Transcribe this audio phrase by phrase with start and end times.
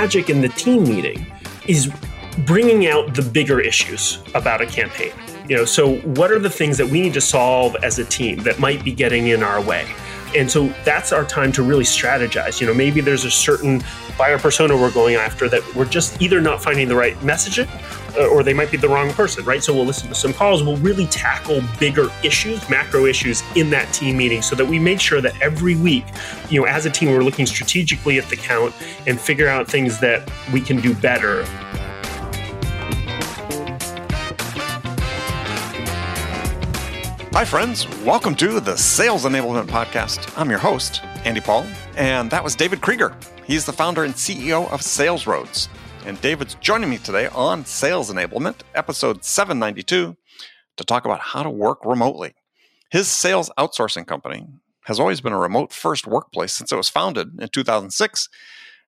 [0.00, 1.26] magic in the team meeting
[1.66, 1.90] is
[2.44, 5.12] bringing out the bigger issues about a campaign.
[5.48, 8.40] You know, so what are the things that we need to solve as a team
[8.40, 9.86] that might be getting in our way?
[10.36, 12.60] And so that's our time to really strategize.
[12.60, 13.82] You know, maybe there's a certain
[14.18, 17.68] buyer persona we're going after that we're just either not finding the right messaging
[18.16, 19.62] Uh, or they might be the wrong person, right?
[19.62, 20.62] So we'll listen to some calls.
[20.62, 25.00] We'll really tackle bigger issues, macro issues in that team meeting so that we make
[25.00, 26.04] sure that every week,
[26.48, 28.74] you know, as a team, we're looking strategically at the count
[29.06, 31.44] and figure out things that we can do better
[37.36, 37.86] Hi, friends.
[37.98, 40.32] Welcome to the Sales Enablement Podcast.
[40.38, 43.14] I'm your host, Andy Paul, and that was David Krieger.
[43.44, 45.68] He's the founder and CEO of Sales Roads.
[46.06, 50.16] And David's joining me today on Sales Enablement, episode 792,
[50.76, 52.36] to talk about how to work remotely.
[52.92, 54.46] His sales outsourcing company
[54.84, 58.28] has always been a remote first workplace since it was founded in 2006,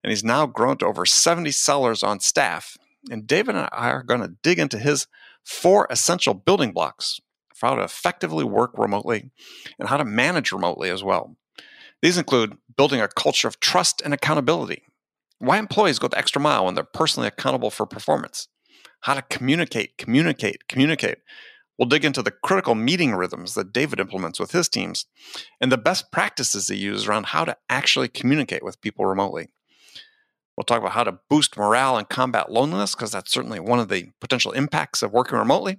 [0.05, 2.77] and he's now grown to over 70 sellers on staff.
[3.11, 5.09] And David and I are going to dig into his
[5.43, 7.21] four essential building blocks
[7.53, 9.33] for how to effectively work remotely
[9.77, 11.37] and how to manage remotely as well.
[12.01, 14.85] These include building a culture of trust and accountability,
[15.39, 18.49] why employees go the extra mile when they're personally accountable for performance,
[19.01, 21.19] how to communicate, communicate, communicate.
[21.79, 25.07] We'll dig into the critical meeting rhythms that David implements with his teams
[25.61, 29.49] and the best practices he uses around how to actually communicate with people remotely.
[30.57, 33.89] We'll talk about how to boost morale and combat loneliness, because that's certainly one of
[33.89, 35.77] the potential impacts of working remotely.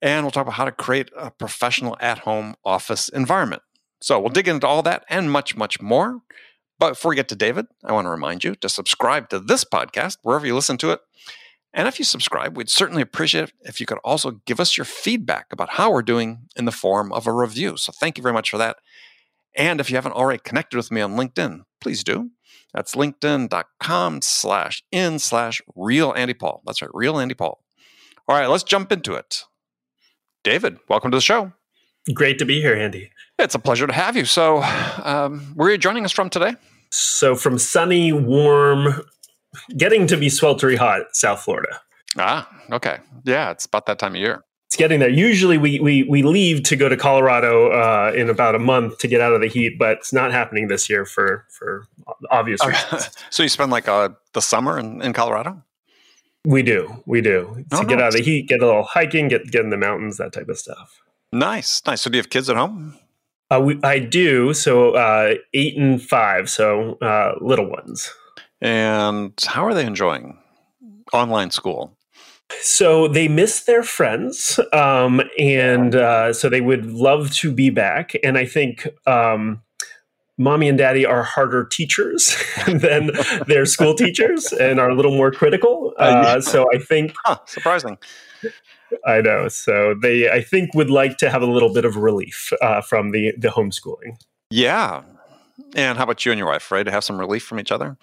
[0.00, 3.60] And we'll talk about how to create a professional at home office environment.
[4.00, 6.20] So we'll dig into all that and much, much more.
[6.78, 9.64] But before we get to David, I want to remind you to subscribe to this
[9.64, 11.00] podcast wherever you listen to it.
[11.74, 14.84] And if you subscribe, we'd certainly appreciate it if you could also give us your
[14.84, 17.76] feedback about how we're doing in the form of a review.
[17.76, 18.76] So thank you very much for that.
[19.54, 22.30] And if you haven't already connected with me on LinkedIn, please do.
[22.72, 26.62] That's linkedin.com slash in slash real Andy Paul.
[26.64, 27.62] That's right, real Andy Paul.
[28.28, 29.44] All right, let's jump into it.
[30.44, 31.52] David, welcome to the show.
[32.14, 33.10] Great to be here, Andy.
[33.38, 34.24] It's a pleasure to have you.
[34.24, 34.62] So,
[35.04, 36.56] um, where are you joining us from today?
[36.90, 39.02] So, from sunny, warm,
[39.76, 41.80] getting to be sweltery hot, South Florida.
[42.18, 42.98] Ah, okay.
[43.24, 44.42] Yeah, it's about that time of year.
[44.66, 45.08] It's getting there.
[45.08, 49.08] Usually, we we, we leave to go to Colorado uh, in about a month to
[49.08, 51.86] get out of the heat, but it's not happening this year for for
[52.30, 53.10] obvious reasons.
[53.30, 55.62] so, you spend like uh, the summer in, in Colorado?
[56.44, 58.02] We do, we do to oh, get nice.
[58.02, 60.48] out of the heat, get a little hiking, get get in the mountains, that type
[60.48, 61.00] of stuff.
[61.32, 62.02] Nice, nice.
[62.02, 62.98] So, do you have kids at home?
[63.50, 64.52] Uh, we, I do.
[64.54, 68.12] So, uh, eight and five, so uh, little ones.
[68.60, 70.38] And how are they enjoying
[71.12, 71.96] online school?
[72.60, 78.12] So they miss their friends, um, and uh, so they would love to be back.
[78.24, 79.62] And I think um,
[80.38, 82.36] mommy and daddy are harder teachers
[82.66, 83.10] than
[83.46, 85.92] their school teachers and are a little more critical.
[85.98, 87.98] Uh, so I think huh, surprising.
[89.06, 89.48] I know.
[89.48, 93.10] So they, I think, would like to have a little bit of relief uh, from
[93.10, 94.16] the the homeschooling.
[94.50, 95.02] Yeah.
[95.74, 96.70] And how about you and your wife?
[96.70, 97.96] Right, to have some relief from each other.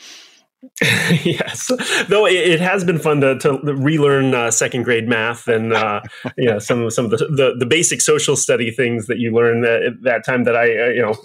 [1.23, 1.71] yes,
[2.07, 6.01] though it, it, has been fun to, to relearn uh, second grade math and uh,
[6.37, 9.63] you know some some of the, the, the basic social study things that you learn
[9.63, 11.15] at that time that I uh, you know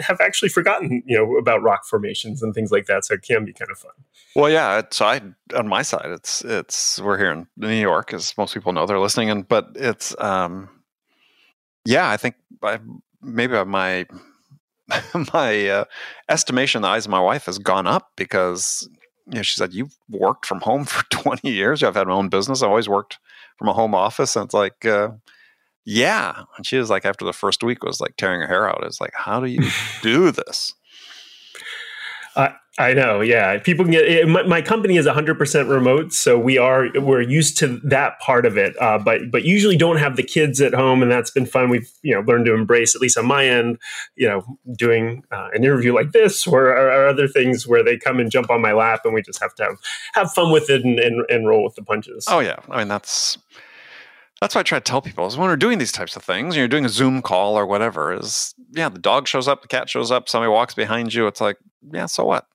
[0.00, 3.04] have actually forgotten you know about rock formations and things like that.
[3.04, 3.92] So it can be kind of fun.
[4.34, 4.82] Well, yeah.
[4.90, 5.20] So I
[5.54, 8.98] on my side, it's it's we're here in New York, as most people know they're
[8.98, 10.68] listening, and but it's um
[11.84, 12.78] yeah, I think I,
[13.22, 14.06] maybe my
[15.32, 15.84] my uh,
[16.28, 18.88] estimation in the eyes of my wife has gone up because
[19.28, 21.82] you know, she said, You've worked from home for 20 years.
[21.82, 22.62] I've had my own business.
[22.62, 23.18] I've always worked
[23.58, 24.36] from a home office.
[24.36, 25.10] And it's like, uh,
[25.88, 26.42] yeah.
[26.58, 28.84] And she was like, after the first week, was like tearing her hair out.
[28.84, 29.70] It's like, How do you
[30.02, 30.74] do this?
[32.36, 33.58] Uh, I know, yeah.
[33.58, 37.56] People can get it, my, my, company is 100% remote, so we are we're used
[37.58, 38.80] to that part of it.
[38.80, 41.70] Uh, but but usually don't have the kids at home, and that's been fun.
[41.70, 43.78] We've you know learned to embrace at least on my end.
[44.14, 47.96] You know, doing uh, an interview like this, or, or, or, other things where they
[47.96, 49.76] come and jump on my lap, and we just have to have
[50.12, 52.26] have fun with it and, and, and roll with the punches.
[52.28, 53.38] Oh yeah, I mean that's
[54.40, 56.56] that's what I try to tell people is when we're doing these types of things,
[56.56, 59.88] you're doing a Zoom call or whatever, is yeah, the dog shows up, the cat
[59.90, 61.26] shows up, somebody walks behind you.
[61.26, 61.56] It's like,
[61.92, 62.46] yeah, so what?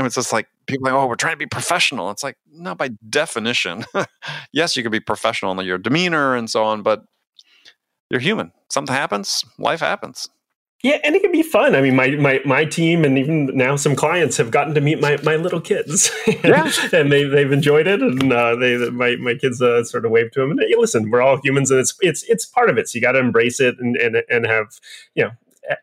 [0.00, 2.10] know, it's just like people like, oh, we're trying to be professional.
[2.10, 3.84] It's like, no, by definition,
[4.52, 7.04] yes, you can be professional in your demeanor and so on, but
[8.10, 8.52] you're human.
[8.70, 10.28] Something happens, life happens.
[10.82, 11.76] Yeah, and it can be fun.
[11.76, 15.00] I mean, my, my, my team and even now some clients have gotten to meet
[15.00, 16.72] my, my little kids, and, yeah.
[16.92, 18.02] and they they've enjoyed it.
[18.02, 21.08] And uh, they my my kids uh, sort of wave to them and hey, listen,
[21.08, 22.88] we're all humans, and it's it's it's part of it.
[22.88, 24.80] So you got to embrace it and and and have
[25.14, 25.30] you know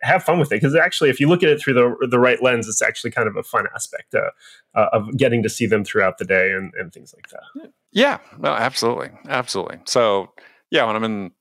[0.01, 2.41] have fun with it because actually, if you look at it through the the right
[2.43, 4.31] lens, it's actually kind of a fun aspect uh,
[4.75, 7.71] uh, of getting to see them throughout the day and, and things like that.
[7.91, 9.79] Yeah, no, absolutely, absolutely.
[9.85, 10.31] So
[10.71, 11.31] yeah, when I'm in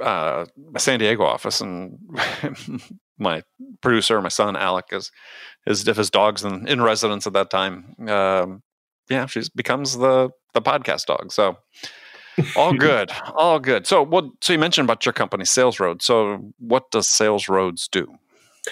[0.00, 1.98] uh, my San Diego office and
[3.18, 3.42] my
[3.80, 5.10] producer, my son Alec, is
[5.66, 7.94] is if his dog's in, in residence at that time.
[8.08, 8.62] Um,
[9.10, 11.32] yeah, she becomes the the podcast dog.
[11.32, 11.58] So
[12.56, 13.86] all good, all good.
[13.86, 14.24] So what?
[14.40, 16.02] So you mentioned about your company, Sales Road.
[16.02, 18.06] So what does Sales Roads do?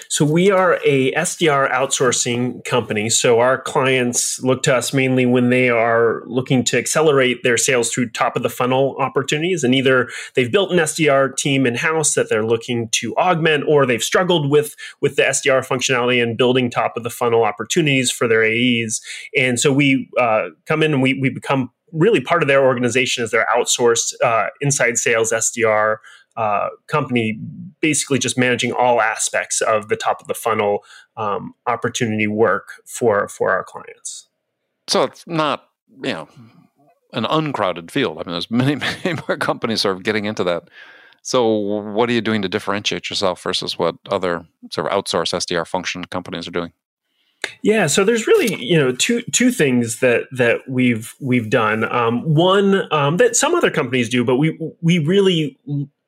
[0.09, 3.09] So we are a SDR outsourcing company.
[3.09, 7.91] So our clients look to us mainly when they are looking to accelerate their sales
[7.91, 9.63] through top of the funnel opportunities.
[9.63, 13.85] And either they've built an SDR team in house that they're looking to augment, or
[13.85, 18.27] they've struggled with with the SDR functionality and building top of the funnel opportunities for
[18.27, 19.01] their AEs.
[19.35, 23.23] And so we uh, come in and we we become really part of their organization
[23.23, 25.97] as their outsourced uh, inside sales SDR
[26.37, 27.39] uh, company
[27.81, 30.83] basically just managing all aspects of the top of the funnel
[31.17, 34.27] um, opportunity work for for our clients.
[34.87, 35.69] So it's not
[36.03, 36.29] you know
[37.13, 38.17] an uncrowded field.
[38.17, 40.69] I mean, there's many many more companies sort of getting into that.
[41.23, 45.67] So what are you doing to differentiate yourself versus what other sort of outsource SDR
[45.67, 46.71] function companies are doing?
[47.63, 51.83] Yeah, so there's really you know two two things that that we've we've done.
[51.91, 55.57] Um, one um, that some other companies do, but we we really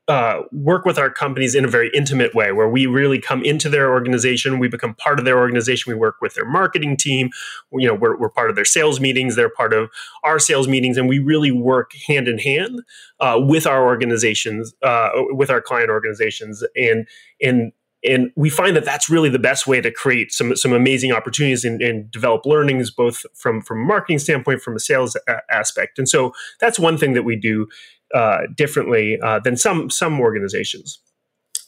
[0.10, 3.70] uh, work with our companies in a very intimate way where we really come into
[3.70, 7.30] their organization we become part of their organization we work with their marketing team
[7.74, 9.88] you know we're, we're part of their sales meetings they're part of
[10.24, 12.82] our sales meetings and we really work hand in hand
[13.20, 17.08] uh, with our organizations uh, with our client organizations and
[17.40, 17.72] and
[18.04, 21.66] and we find that that's really the best way to create some some amazing opportunities
[21.66, 26.00] and, and develop learnings both from from a marketing standpoint from a sales a- aspect
[26.00, 27.68] and so that's one thing that we do
[28.14, 31.00] uh, differently uh, than some some organizations.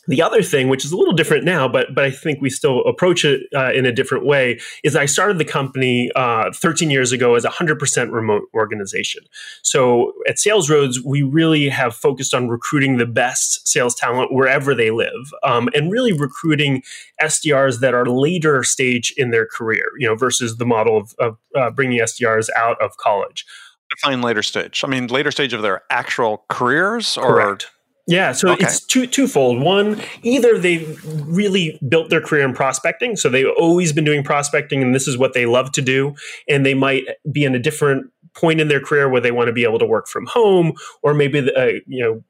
[0.07, 2.83] The other thing, which is a little different now, but but I think we still
[2.85, 7.11] approach it uh, in a different way, is I started the company uh, 13 years
[7.11, 9.23] ago as a 100% remote organization.
[9.61, 14.73] So at Sales Roads, we really have focused on recruiting the best sales talent wherever
[14.73, 16.81] they live, um, and really recruiting
[17.21, 21.37] SDRs that are later stage in their career, you know, versus the model of, of
[21.55, 23.45] uh, bringing SDRs out of college
[23.89, 24.83] define later stage?
[24.83, 27.71] I mean, later stage of their actual careers, or Correct.
[28.07, 28.65] Yeah, so okay.
[28.65, 29.61] it's two twofold.
[29.61, 34.81] One, either they've really built their career in prospecting, so they've always been doing prospecting,
[34.81, 36.15] and this is what they love to do,
[36.49, 39.53] and they might be in a different point in their career where they want to
[39.53, 42.23] be able to work from home, or maybe the, uh, you know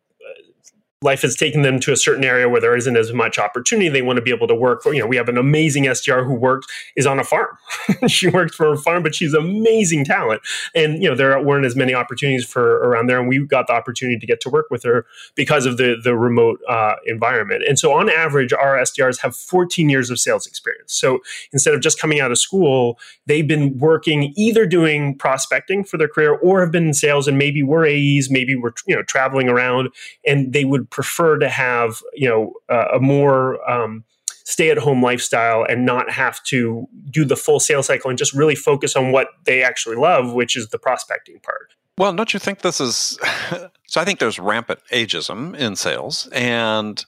[1.03, 3.89] life has taken them to a certain area where there isn't as much opportunity.
[3.89, 6.24] They want to be able to work for, you know, we have an amazing SDR
[6.24, 7.57] who works, is on a farm.
[8.07, 10.44] she works for a farm, but she's amazing talent.
[10.75, 13.19] And, you know, there weren't as many opportunities for around there.
[13.19, 16.15] And we got the opportunity to get to work with her because of the, the
[16.15, 17.63] remote uh, environment.
[17.68, 20.94] And so on average, our SDRs have 14 years of sales experience.
[20.94, 21.19] So
[21.51, 26.07] instead of just coming out of school, they've been working either doing prospecting for their
[26.07, 29.50] career or have been in sales and maybe were AEs, maybe were, you know, traveling
[29.50, 29.89] around
[30.27, 34.03] and they would prefer to have you know uh, a more um,
[34.43, 38.33] stay at home lifestyle and not have to do the full sales cycle and just
[38.33, 41.73] really focus on what they actually love, which is the prospecting part.
[41.97, 43.17] Well, don't you think this is
[43.88, 44.01] so?
[44.01, 47.04] I think there's rampant ageism in sales and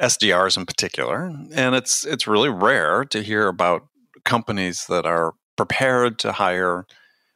[0.00, 3.86] SDRs in particular, and it's it's really rare to hear about
[4.24, 6.86] companies that are prepared to hire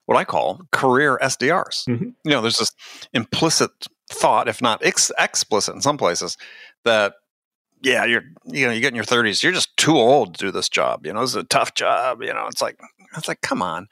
[0.09, 1.87] what I call career SDRs.
[1.87, 2.09] Mm-hmm.
[2.25, 2.73] You know, there's this
[3.13, 3.71] implicit
[4.11, 6.39] thought, if not ex- explicit in some places,
[6.85, 7.13] that
[7.83, 10.51] yeah, you're you know you get in your 30s, you're just too old to do
[10.51, 11.05] this job.
[11.05, 12.23] You know, this is a tough job.
[12.23, 12.81] You know, it's like
[13.19, 13.87] it's like come on,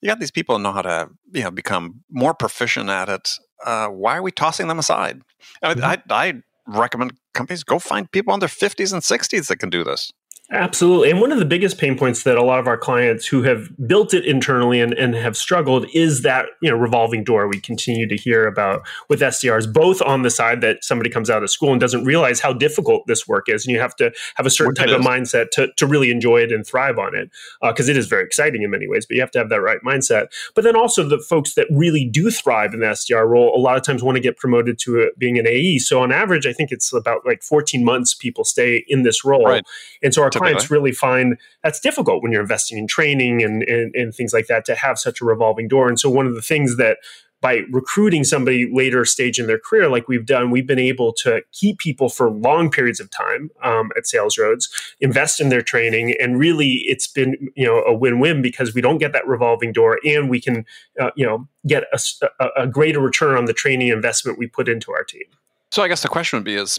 [0.00, 3.30] you got these people know how to you know become more proficient at it.
[3.64, 5.22] Uh, why are we tossing them aside?
[5.62, 5.84] I, mm-hmm.
[5.84, 9.84] I, I recommend companies go find people in their 50s and 60s that can do
[9.84, 10.12] this.
[10.52, 11.10] Absolutely.
[11.10, 13.70] And one of the biggest pain points that a lot of our clients who have
[13.86, 18.08] built it internally and, and have struggled is that, you know, revolving door we continue
[18.08, 21.70] to hear about with SDRs, both on the side that somebody comes out of school
[21.70, 23.64] and doesn't realize how difficult this work is.
[23.64, 26.50] And you have to have a certain type of mindset to, to really enjoy it
[26.50, 27.30] and thrive on it
[27.62, 29.60] because uh, it is very exciting in many ways, but you have to have that
[29.60, 30.26] right mindset.
[30.56, 33.76] But then also the folks that really do thrive in the SDR role, a lot
[33.76, 35.78] of times want to get promoted to a, being an AE.
[35.78, 39.44] So on average, I think it's about like 14 months people stay in this role.
[39.44, 39.64] Right.
[40.02, 43.94] And so our clients really find that's difficult when you're investing in training and, and,
[43.94, 45.88] and things like that to have such a revolving door.
[45.88, 46.98] And so one of the things that
[47.40, 51.42] by recruiting somebody later stage in their career, like we've done, we've been able to
[51.52, 54.68] keep people for long periods of time um, at Sales Roads,
[55.00, 58.98] invest in their training, and really, it's been you know a win-win because we don't
[58.98, 60.66] get that revolving door, and we can
[61.00, 64.68] uh, you know get a, a, a greater return on the training investment we put
[64.68, 65.24] into our team.
[65.70, 66.78] So, I guess the question would be: is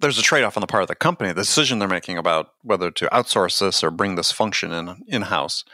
[0.00, 2.90] there's a trade-off on the part of the company the decision they're making about whether
[2.90, 5.64] to outsource this or bring this function in in-house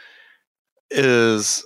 [0.89, 1.65] is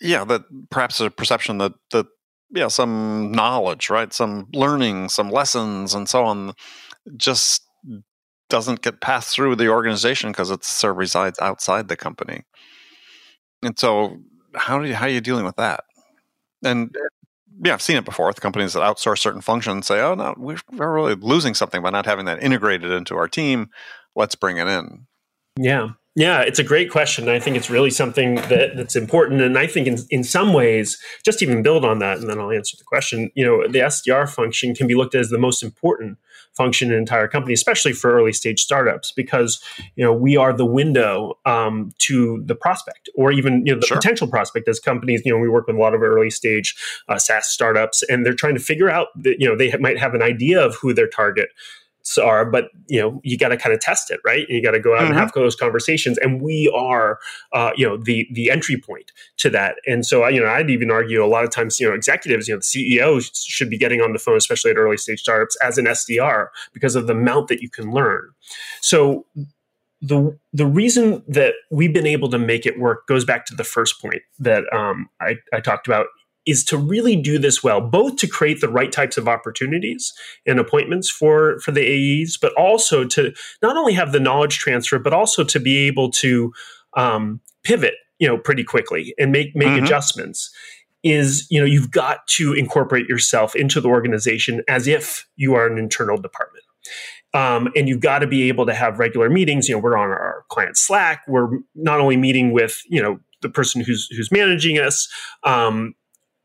[0.00, 2.06] yeah that perhaps a perception that that
[2.50, 4.12] yeah some knowledge right?
[4.12, 6.54] Some learning some lessons and so on
[7.16, 7.62] just
[8.48, 12.42] doesn't get passed through the organization because it sort of resides outside the company.
[13.62, 14.18] And so
[14.54, 15.84] how do you how are you dealing with that?
[16.62, 16.94] And
[17.62, 20.58] yeah, I've seen it before with companies that outsource certain functions say, oh, no, we're,
[20.70, 23.70] really losing something by not having that integrated into our team.
[24.16, 25.06] Let's bring it in.
[25.58, 25.90] Yeah.
[26.16, 27.28] Yeah, it's a great question.
[27.28, 29.40] I think it's really something that, that's important.
[29.40, 32.52] And I think in, in some ways, just even build on that, and then I'll
[32.52, 33.32] answer the question.
[33.34, 36.18] You know, the SDR function can be looked at as the most important
[36.56, 39.62] function an entire company, especially for early stage startups, because
[39.96, 43.86] you know we are the window um, to the prospect or even you know the
[43.86, 43.96] sure.
[43.96, 45.22] potential prospect as companies.
[45.24, 46.74] You know, we work with a lot of early stage
[47.08, 50.14] uh, SaaS startups, and they're trying to figure out that you know they might have
[50.14, 51.48] an idea of who their target
[52.18, 54.46] are, but you know, you got to kind of test it, right?
[54.48, 55.12] You got to go out mm-hmm.
[55.12, 57.18] and have those conversations, and we are,
[57.52, 59.76] uh, you know, the the entry point to that.
[59.86, 62.54] And so, you know, I'd even argue a lot of times, you know, executives, you
[62.54, 65.78] know, the CEO should be getting on the phone, especially at early stage startups, as
[65.78, 68.30] an SDR because of the amount that you can learn.
[68.80, 69.26] So.
[70.02, 73.64] The, the reason that we've been able to make it work goes back to the
[73.64, 76.08] first point that um, I, I talked about
[76.46, 80.12] is to really do this well, both to create the right types of opportunities
[80.46, 83.32] and appointments for for the AEs, but also to
[83.62, 86.52] not only have the knowledge transfer, but also to be able to
[86.96, 89.84] um, pivot, you know, pretty quickly and make make mm-hmm.
[89.84, 90.50] adjustments.
[91.02, 95.66] Is you know you've got to incorporate yourself into the organization as if you are
[95.66, 96.64] an internal department.
[97.34, 99.68] Um, and you've got to be able to have regular meetings.
[99.68, 101.22] You know, we're on our client Slack.
[101.26, 105.08] We're not only meeting with you know the person who's who's managing us,
[105.42, 105.94] um,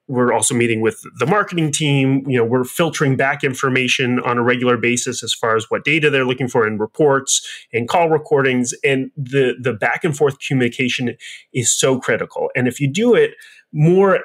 [0.09, 2.23] we're also meeting with the marketing team.
[2.27, 6.09] You know we're filtering back information on a regular basis as far as what data
[6.09, 8.73] they're looking for in reports and call recordings.
[8.83, 11.15] And the the back and forth communication
[11.53, 12.49] is so critical.
[12.55, 13.35] And if you do it
[13.71, 14.19] more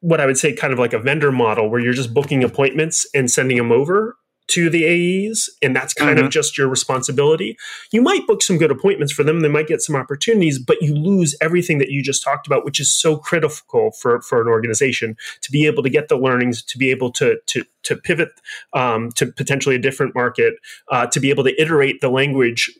[0.00, 3.06] what i would say kind of like a vendor model where you're just booking appointments
[3.14, 4.16] and sending them over
[4.48, 6.26] to the AEs, and that's kind mm-hmm.
[6.26, 7.56] of just your responsibility.
[7.92, 10.94] You might book some good appointments for them, they might get some opportunities, but you
[10.94, 15.16] lose everything that you just talked about, which is so critical for, for an organization
[15.42, 18.30] to be able to get the learnings, to be able to to to pivot
[18.72, 20.54] um, to potentially a different market,
[20.90, 22.70] uh, to be able to iterate the language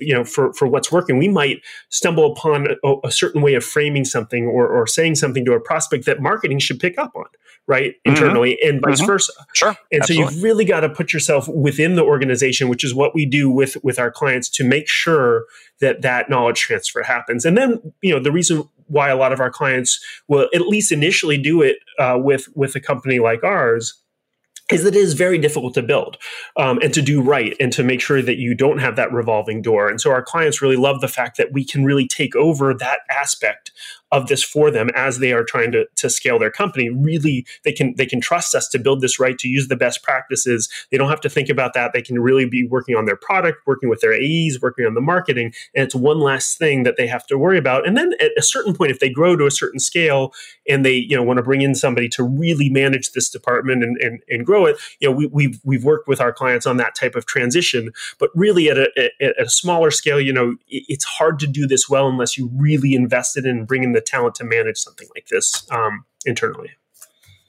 [0.00, 3.64] you know for for what's working we might stumble upon a, a, certain way of
[3.64, 7.26] framing something or, or saying something to a prospect that marketing should pick up on
[7.68, 8.10] right mm-hmm.
[8.10, 8.68] internally mm-hmm.
[8.68, 9.06] and vice mm-hmm.
[9.06, 10.26] versa sure and Absolutely.
[10.26, 13.48] so you've really got to put yourself within the organization which is what we do
[13.48, 15.44] with with our clients to make sure
[15.80, 19.38] that that knowledge transfer happens and then you know the reason why a lot of
[19.38, 24.02] our clients will at least initially do it uh, with with a company like ours
[24.70, 26.18] is that it is very difficult to build
[26.56, 29.62] um, and to do right and to make sure that you don't have that revolving
[29.62, 29.88] door.
[29.88, 33.00] And so our clients really love the fact that we can really take over that
[33.10, 33.72] aspect
[34.10, 37.72] of this for them as they are trying to, to scale their company really they
[37.72, 40.68] can they can trust us to build this right to use the best practices.
[40.90, 41.92] They don't have to think about that.
[41.92, 45.00] They can really be working on their product working with their aes working on the
[45.00, 47.86] marketing and it's one last thing that they have to worry about.
[47.86, 50.32] And then at a certain point if they grow to a certain scale
[50.68, 53.96] and they you know want to bring in somebody to really manage this department and,
[53.98, 56.94] and, and grow it you know we, we've we've worked with our clients on that
[56.94, 57.92] type of transition.
[58.18, 61.88] But really at a, at a smaller scale you know it's hard to do this
[61.88, 66.04] well unless you really invested in bringing the talent to manage something like this um,
[66.24, 66.70] internally.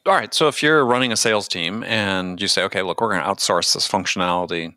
[0.06, 0.34] All right.
[0.34, 3.29] So if you're running a sales team and you say, okay, look, we're going to
[3.29, 4.74] outsource this functionality,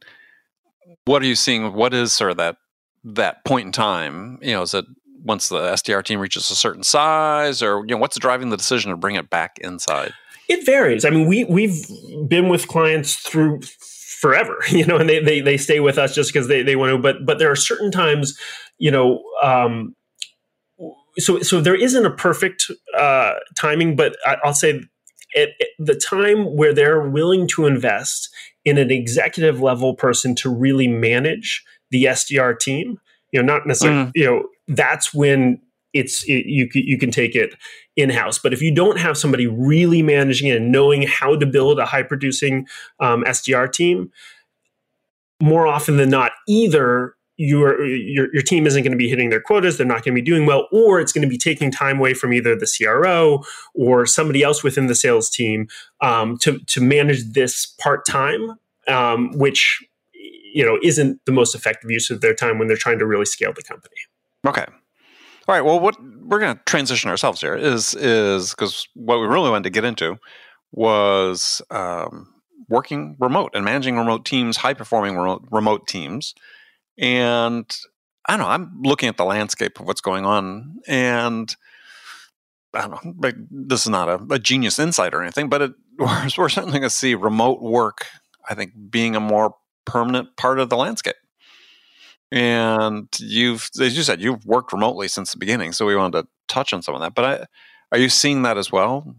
[1.05, 1.73] what are you seeing?
[1.73, 2.57] What is sort of that
[3.05, 4.39] that point in time?
[4.43, 4.85] You know, is it
[5.25, 8.91] once the SDR team reaches a certain size, or you know, what's driving the decision
[8.91, 10.13] to bring it back inside?
[10.49, 11.05] It varies.
[11.05, 11.87] I mean, we we've
[12.29, 13.61] been with clients through
[14.21, 16.91] forever, you know, and they they, they stay with us just because they, they want
[16.91, 16.99] to.
[16.99, 18.39] But but there are certain times,
[18.79, 19.95] you know, um,
[21.19, 24.81] so so there isn't a perfect uh, timing, but I, will say
[25.37, 28.31] at, at, the time where they're willing to invest
[28.65, 32.99] in an executive level person to really manage the SDR team,
[33.33, 34.13] you know, not necessarily, mm.
[34.15, 35.61] you know, that's when
[35.93, 37.55] it's it, you you can take it
[37.97, 38.39] in house.
[38.39, 41.85] But if you don't have somebody really managing it and knowing how to build a
[41.85, 42.67] high producing
[43.01, 44.11] um, SDR team,
[45.43, 49.41] more often than not, either your, your your team isn't going to be hitting their
[49.41, 51.99] quotas they're not going to be doing well or it's going to be taking time
[51.99, 53.43] away from either the cro
[53.75, 55.67] or somebody else within the sales team
[56.01, 58.57] um, to to manage this part-time
[58.87, 59.83] um, which
[60.15, 63.27] you know isn't the most effective use of their time when they're trying to really
[63.27, 63.97] scale the company
[64.47, 64.67] okay
[65.49, 69.27] all right well what we're going to transition ourselves here is is because what we
[69.27, 70.17] really wanted to get into
[70.71, 72.33] was um,
[72.69, 76.35] working remote and managing remote teams, high performing remote, remote teams.
[77.03, 77.67] And
[78.27, 81.55] I don't know, I'm looking at the landscape of what's going on and
[82.73, 85.73] I don't know, but this is not a, a genius insight or anything, but it,
[85.99, 88.07] we're, we're certainly going to see remote work,
[88.49, 91.17] I think, being a more permanent part of the landscape.
[92.31, 96.29] And you've, as you said, you've worked remotely since the beginning, so we wanted to
[96.49, 97.15] touch on some of that.
[97.15, 97.47] But I,
[97.91, 99.17] are you seeing that as well?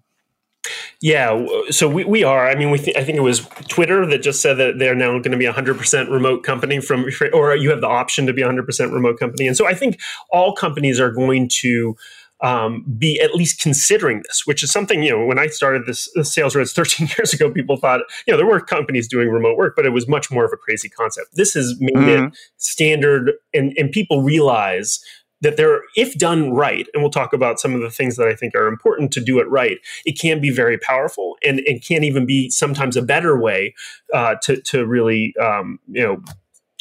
[1.02, 2.48] Yeah, so we, we are.
[2.48, 5.12] I mean, we th- I think it was Twitter that just said that they're now
[5.12, 8.42] going to be a 100% remote company from, or you have the option to be
[8.42, 9.48] a 100% remote company.
[9.48, 10.00] And so I think
[10.32, 11.98] all companies are going to
[12.44, 16.10] um, be at least considering this, which is something, you know, when I started this,
[16.14, 19.58] this sales roads 13 years ago, people thought, you know, there were companies doing remote
[19.58, 21.36] work, but it was much more of a crazy concept.
[21.36, 22.26] This has made mm-hmm.
[22.26, 25.04] it standard and, and people realize
[25.44, 28.34] that there, if done right, and we'll talk about some of the things that I
[28.34, 32.04] think are important to do it right, it can be very powerful and, it can
[32.04, 33.76] even be sometimes a better way
[34.14, 36.22] uh, to, to really, um, you know,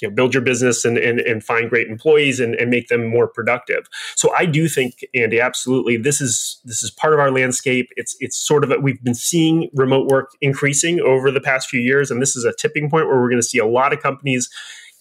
[0.00, 3.06] you know, build your business and, and, and find great employees and, and make them
[3.06, 3.86] more productive.
[4.16, 7.88] So I do think, Andy, absolutely, this is this is part of our landscape.
[7.96, 11.80] It's it's sort of a, we've been seeing remote work increasing over the past few
[11.80, 14.02] years, and this is a tipping point where we're going to see a lot of
[14.02, 14.50] companies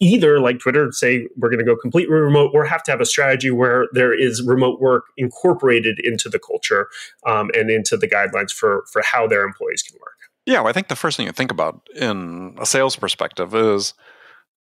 [0.02, 3.06] either like Twitter say we're going to go completely remote or have to have a
[3.06, 6.90] strategy where there is remote work incorporated into the culture
[7.26, 10.18] um, and into the guidelines for for how their employees can work.
[10.46, 13.94] Yeah, well, I think the first thing you think about in a sales perspective is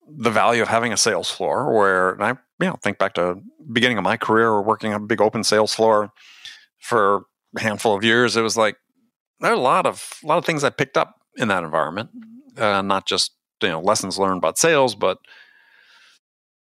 [0.08, 3.42] the value of having a sales floor where and I you know think back to
[3.72, 6.12] beginning of my career working on a big open sales floor
[6.80, 7.24] for
[7.56, 8.78] a handful of years it was like
[9.40, 12.10] there are a lot of a lot of things I picked up in that environment
[12.58, 13.32] uh, not just
[13.62, 15.18] you know lessons learned about sales but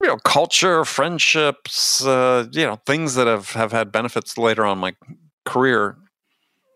[0.01, 4.77] you know culture friendships uh, you know things that have have had benefits later on
[4.77, 4.93] my
[5.45, 5.97] career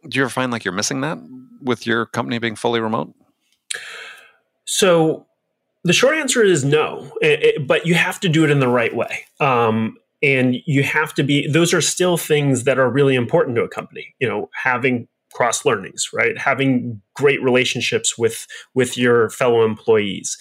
[0.07, 1.17] do you ever find like you're missing that
[1.62, 3.13] with your company being fully remote
[4.65, 5.25] so
[5.86, 8.67] the short answer is no, it, it, but you have to do it in the
[8.67, 9.25] right way.
[9.39, 13.63] Um, and you have to be, those are still things that are really important to
[13.63, 14.15] a company.
[14.19, 16.38] You know, having cross learnings, right?
[16.38, 20.38] Having great relationships with with your fellow employees.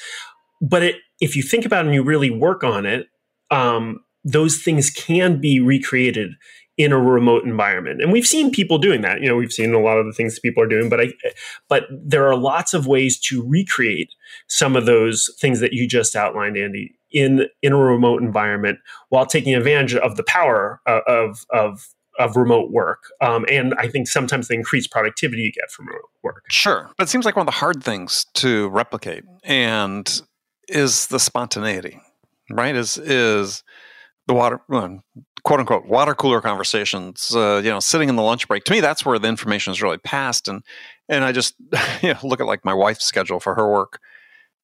[0.62, 3.08] But it, if you think about it and you really work on it,
[3.50, 6.30] um, those things can be recreated
[6.76, 8.02] in a remote environment.
[8.02, 9.20] And we've seen people doing that.
[9.20, 11.12] You know, we've seen a lot of the things people are doing, but I
[11.68, 14.10] but there are lots of ways to recreate
[14.48, 18.78] some of those things that you just outlined, Andy, in in a remote environment
[19.08, 23.04] while taking advantage of the power of of of remote work.
[23.20, 26.44] Um, and I think sometimes the increased productivity you get from remote work.
[26.48, 26.90] Sure.
[26.96, 30.20] But it seems like one of the hard things to replicate and
[30.68, 32.00] is the spontaneity,
[32.50, 32.74] right?
[32.74, 33.62] Is is
[34.26, 34.60] the water
[35.44, 38.80] quote unquote water cooler conversations uh, you know sitting in the lunch break to me
[38.80, 40.62] that's where the information is really passed and
[41.08, 41.54] and i just
[42.02, 44.00] you know, look at like my wife's schedule for her work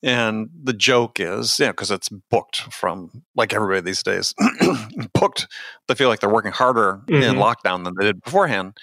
[0.03, 4.35] and the joke is you know because it's booked from like everybody these days
[5.15, 5.47] booked
[5.89, 7.23] they feel like they're working harder mm-hmm.
[7.23, 8.77] in lockdown than they did beforehand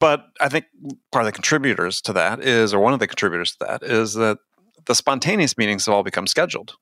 [0.00, 0.64] but i think
[1.12, 4.14] part of the contributors to that is or one of the contributors to that is
[4.14, 4.38] that
[4.86, 6.76] the spontaneous meetings have all become scheduled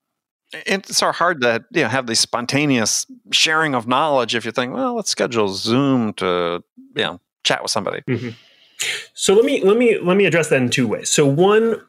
[0.52, 4.74] it's so hard to you know, have the spontaneous sharing of knowledge if you think,
[4.74, 6.62] well, let's schedule Zoom to
[6.94, 8.02] you know chat with somebody.
[8.08, 8.30] Mm-hmm.
[9.14, 11.10] So let me let me let me address that in two ways.
[11.10, 11.80] So one,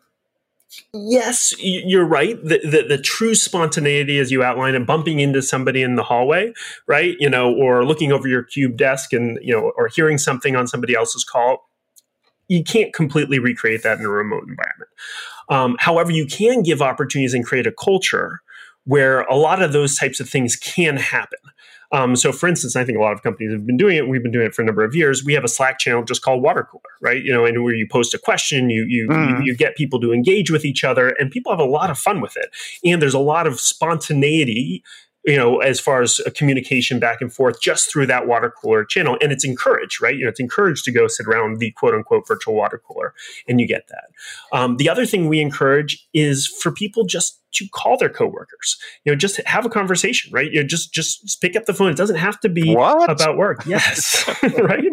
[0.94, 2.42] yes, you're right.
[2.44, 6.54] The, the, the true spontaneity, as you outline, and bumping into somebody in the hallway,
[6.88, 7.16] right?
[7.20, 10.68] You know, or looking over your cube desk and you know, or hearing something on
[10.68, 11.70] somebody else's call.
[12.48, 14.90] You can't completely recreate that in a remote environment.
[15.50, 18.42] Um, however, you can give opportunities and create a culture
[18.86, 21.40] where a lot of those types of things can happen.
[21.94, 24.08] Um, so, for instance, I think a lot of companies have been doing it.
[24.08, 25.24] We've been doing it for a number of years.
[25.24, 27.24] We have a Slack channel just called Water Cooler, right?
[27.24, 29.40] You know, and where you post a question, you you, mm.
[29.40, 32.00] you you get people to engage with each other, and people have a lot of
[32.00, 32.50] fun with it.
[32.84, 34.84] And there's a lot of spontaneity
[35.26, 38.84] you know, as far as a communication back and forth just through that water cooler
[38.84, 39.18] channel.
[39.22, 40.16] And it's encouraged, right?
[40.16, 43.14] You know, it's encouraged to go sit around the quote unquote virtual water cooler
[43.48, 44.58] and you get that.
[44.58, 49.12] Um, the other thing we encourage is for people just to call their coworkers, you
[49.12, 50.52] know, just have a conversation, right?
[50.52, 51.92] You know, just, just, just pick up the phone.
[51.92, 53.10] It doesn't have to be what?
[53.10, 53.64] about work.
[53.66, 54.28] Yes.
[54.58, 54.84] right.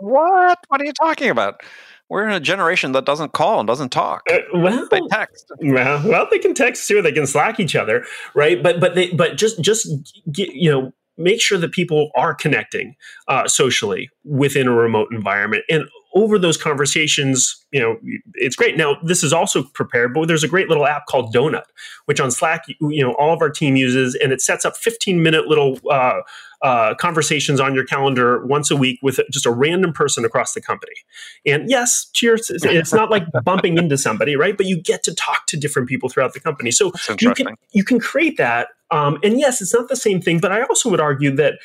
[0.00, 0.58] What?
[0.68, 1.62] What are you talking about?
[2.08, 4.22] We're in a generation that doesn't call and doesn't talk.
[4.30, 5.50] Uh, well, they text.
[5.60, 7.02] Well, well, they can text too.
[7.02, 8.62] They can Slack each other, right?
[8.62, 9.88] But but they but just just
[10.30, 12.96] get, you know make sure that people are connecting
[13.28, 17.96] uh, socially within a remote environment and over those conversations you know
[18.34, 21.64] it's great now this is also prepared but there's a great little app called donut
[22.06, 25.22] which on slack you know all of our team uses and it sets up 15
[25.22, 26.20] minute little uh,
[26.64, 30.62] uh, conversations on your calendar once a week with just a random person across the
[30.62, 30.94] company.
[31.44, 32.50] And yes, cheers.
[32.50, 34.56] It's not like bumping into somebody, right?
[34.56, 36.70] But you get to talk to different people throughout the company.
[36.70, 38.68] So you can you can create that.
[38.90, 41.58] Um, and yes, it's not the same thing, but I also would argue that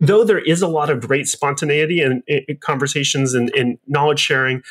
[0.00, 4.62] though there is a lot of great spontaneity and, and conversations and, and knowledge sharing,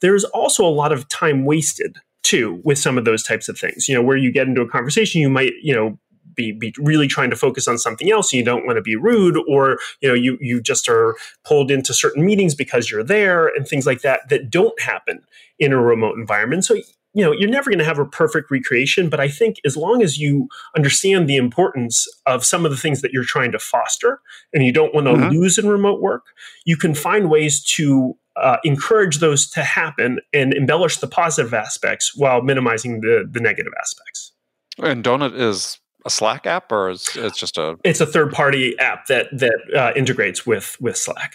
[0.00, 3.88] there's also a lot of time wasted too with some of those types of things.
[3.88, 5.98] You know, where you get into a conversation, you might, you know,
[6.34, 8.96] be, be really trying to focus on something else and you don't want to be
[8.96, 13.48] rude or you know you you just are pulled into certain meetings because you're there
[13.48, 15.20] and things like that that don't happen
[15.58, 16.74] in a remote environment so
[17.14, 20.02] you know you're never going to have a perfect recreation but i think as long
[20.02, 24.20] as you understand the importance of some of the things that you're trying to foster
[24.52, 25.30] and you don't want to mm-hmm.
[25.30, 26.24] lose in remote work
[26.64, 32.16] you can find ways to uh, encourage those to happen and embellish the positive aspects
[32.16, 34.32] while minimizing the the negative aspects
[34.78, 37.76] and donut is a Slack app, or is it's just a?
[37.84, 41.34] It's a third party app that that uh, integrates with with Slack.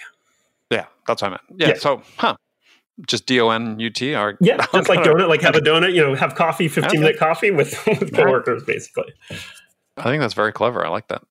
[0.69, 1.41] Yeah, that's what I meant.
[1.55, 1.73] Yeah, yeah.
[1.75, 2.35] so huh,
[3.07, 5.93] just D O N U T or yeah, just like donut, like have a donut.
[5.93, 9.13] You know, have coffee, fifteen minute coffee with, with coworkers, basically.
[9.97, 10.85] I think that's very clever.
[10.85, 11.23] I like that.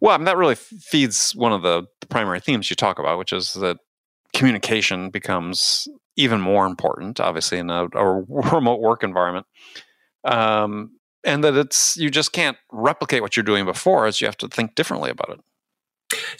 [0.00, 3.18] Well, I mean, that really feeds one of the, the primary themes you talk about,
[3.18, 3.78] which is that
[4.32, 8.22] communication becomes even more important, obviously, in a, a
[8.52, 9.46] remote work environment.
[10.24, 10.92] Um,
[11.24, 14.48] and that it's you just can't replicate what you're doing before as you have to
[14.48, 15.40] think differently about it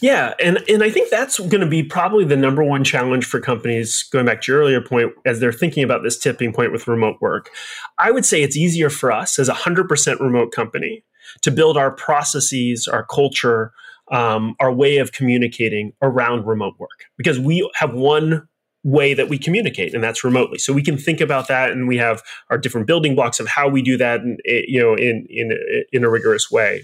[0.01, 3.41] yeah, and and I think that's going to be probably the number one challenge for
[3.41, 4.03] companies.
[4.11, 7.17] Going back to your earlier point, as they're thinking about this tipping point with remote
[7.21, 7.51] work,
[7.99, 11.05] I would say it's easier for us as a hundred percent remote company
[11.43, 13.73] to build our processes, our culture,
[14.11, 18.49] um, our way of communicating around remote work because we have one
[18.83, 21.99] way that we communicate and that's remotely so we can think about that and we
[21.99, 25.53] have our different building blocks of how we do that and you know in in
[25.93, 26.83] in a rigorous way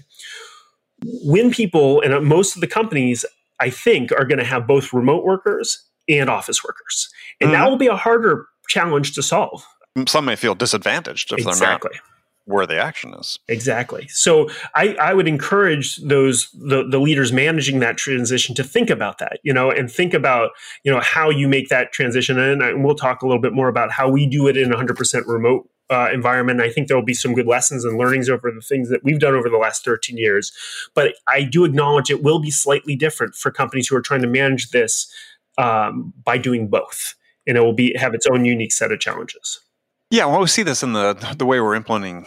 [1.23, 3.25] when people and most of the companies
[3.59, 7.09] i think are going to have both remote workers and office workers
[7.41, 7.59] and mm-hmm.
[7.59, 9.65] that will be a harder challenge to solve
[10.07, 11.89] some may feel disadvantaged if exactly.
[11.91, 12.06] they're not
[12.47, 13.37] where the action is.
[13.49, 14.07] Exactly.
[14.07, 19.17] So I, I would encourage those the, the leaders managing that transition to think about
[19.17, 20.51] that, you know, and think about,
[20.83, 22.39] you know, how you make that transition.
[22.39, 25.27] And, and we'll talk a little bit more about how we do it in 100%
[25.27, 26.61] remote uh, environment.
[26.61, 29.19] I think there will be some good lessons and learnings over the things that we've
[29.19, 30.53] done over the last 13 years.
[30.95, 34.27] But I do acknowledge it will be slightly different for companies who are trying to
[34.27, 35.11] manage this
[35.57, 37.13] um, by doing both.
[37.45, 39.59] And it will be have its own unique set of challenges.
[40.09, 42.25] Yeah, well, we see this in the the way we're implementing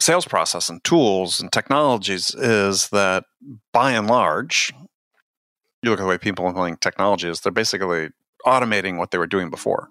[0.00, 3.24] sales process and tools and technologies is that
[3.72, 4.72] by and large,
[5.82, 8.10] you look at the way people are implementing technologies, they're basically
[8.46, 9.88] automating what they were doing before.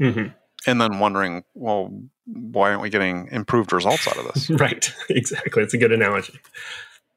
[0.00, 0.28] Mm-hmm.
[0.66, 1.92] And then wondering, well,
[2.26, 4.50] why aren't we getting improved results out of this?
[4.60, 5.62] right, exactly.
[5.62, 6.38] It's a good analogy.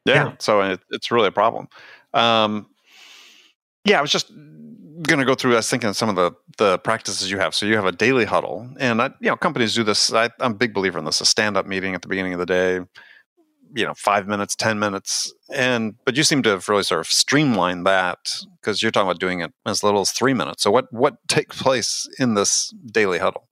[0.04, 0.32] Yeah, yeah.
[0.38, 1.68] so it, it's really a problem.
[2.14, 2.66] Um,
[3.84, 4.32] yeah, I was just
[5.02, 5.52] going to go through.
[5.52, 7.54] I was thinking of some of the the practices you have.
[7.54, 10.12] So you have a daily huddle, and I, you know companies do this.
[10.12, 12.38] I, I'm a big believer in this: a stand up meeting at the beginning of
[12.38, 12.80] the day.
[13.74, 17.06] You know, five minutes, ten minutes, and but you seem to have really sort of
[17.06, 20.62] streamlined that because you're talking about doing it as little as three minutes.
[20.62, 23.48] So what what takes place in this daily huddle?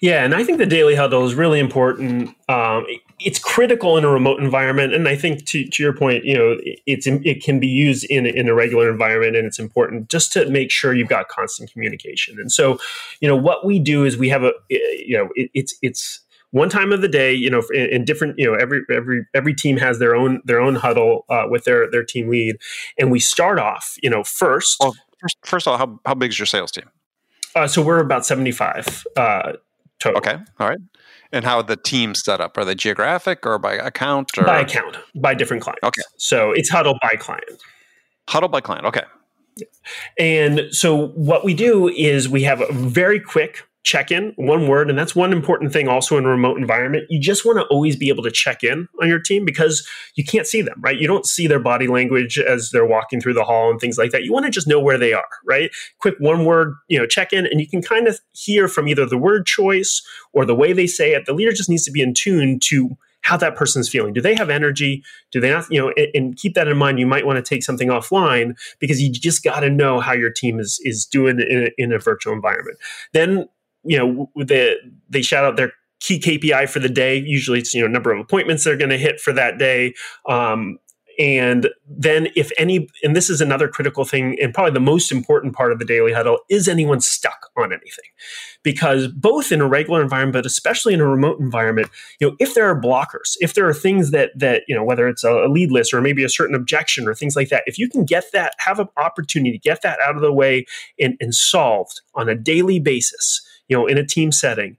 [0.00, 2.34] Yeah, and I think the daily huddle is really important.
[2.48, 2.86] Um,
[3.20, 6.56] it's critical in a remote environment, and I think to, to your point, you know,
[6.86, 10.48] it's it can be used in in a regular environment, and it's important just to
[10.50, 12.38] make sure you've got constant communication.
[12.38, 12.78] And so,
[13.20, 16.68] you know, what we do is we have a, you know, it, it's it's one
[16.68, 19.76] time of the day you know in, in, different you know every every every team
[19.76, 22.56] has their own their own huddle uh, with their their team lead
[22.98, 26.30] and we start off you know first well, first, first of all how, how big
[26.30, 26.88] is your sales team
[27.54, 29.52] uh, so we're about 75 uh,
[29.98, 30.18] total.
[30.18, 30.36] Okay.
[30.58, 30.78] All right.
[31.32, 32.56] And how are the teams set up?
[32.56, 34.30] Are they geographic or by account?
[34.38, 34.44] Or?
[34.44, 35.82] By account, by different clients.
[35.84, 36.02] Okay.
[36.16, 37.62] So it's huddle by client.
[38.28, 38.86] Huddle by client.
[38.86, 39.02] Okay.
[40.18, 44.90] And so what we do is we have a very quick check in, one word.
[44.90, 47.06] And that's one important thing also in a remote environment.
[47.08, 50.24] You just want to always be able to check in on your team because you
[50.24, 50.98] can't see them, right?
[50.98, 54.10] You don't see their body language as they're walking through the hall and things like
[54.10, 54.24] that.
[54.24, 55.70] You want to just know where they are, right?
[56.00, 59.06] Quick one word, you know, check in, and you can kind of hear from either
[59.06, 61.24] the word choice or the way they say it.
[61.24, 64.12] The leader just needs to be in tune to how that person's feeling.
[64.12, 65.02] Do they have energy?
[65.32, 65.64] Do they not?
[65.70, 66.98] You know, and, and keep that in mind.
[66.98, 70.30] You might want to take something offline because you just got to know how your
[70.30, 72.78] team is is doing in a, in a virtual environment.
[73.12, 73.48] Then
[73.84, 74.76] you know, the,
[75.08, 77.16] they shout out their key KPI for the day.
[77.16, 79.94] Usually it's, you know, number of appointments they're going to hit for that day.
[80.28, 80.78] Um,
[81.18, 85.52] And then, if any, and this is another critical thing, and probably the most important
[85.52, 88.04] part of the daily huddle is anyone stuck on anything?
[88.62, 91.88] Because both in a regular environment, but especially in a remote environment,
[92.20, 95.08] you know, if there are blockers, if there are things that that you know, whether
[95.08, 97.88] it's a lead list or maybe a certain objection or things like that, if you
[97.88, 100.66] can get that, have an opportunity to get that out of the way
[101.00, 104.76] and, and solved on a daily basis, you know, in a team setting,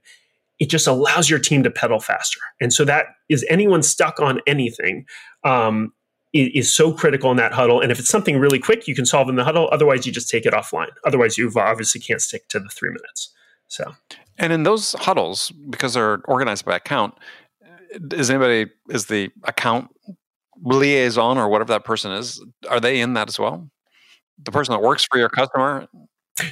[0.58, 2.40] it just allows your team to pedal faster.
[2.60, 5.06] And so that is anyone stuck on anything.
[5.44, 5.92] Um,
[6.32, 7.80] is so critical in that huddle.
[7.80, 9.68] And if it's something really quick, you can solve in the huddle.
[9.72, 10.90] Otherwise, you just take it offline.
[11.04, 13.32] Otherwise, you obviously can't stick to the three minutes.
[13.66, 13.94] So,
[14.38, 17.14] and in those huddles, because they're organized by account,
[18.12, 19.88] is anybody is the account
[20.62, 22.42] liaison or whatever that person is?
[22.68, 23.68] Are they in that as well?
[24.42, 25.88] The person that works for your customer.